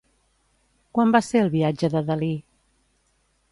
Quan 0.97 1.13
va 1.17 1.21
ser 1.27 1.43
el 1.45 1.53
viatge 1.57 1.91
de 1.97 2.03
Dalí? 2.11 2.33